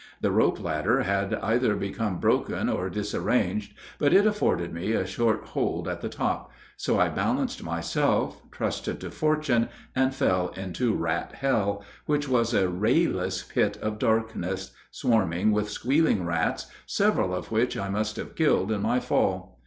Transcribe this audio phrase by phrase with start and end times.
[0.21, 5.43] The rope ladder had either become broken or disarranged, but it afforded me a short
[5.49, 11.33] hold at the top; so I balanced myself, trusted to fortune, and fell into Rat
[11.35, 17.77] Hell, which was a rayless pit of darkness, swarming with squealing rats, several of which
[17.77, 19.59] I must have killed in my fall.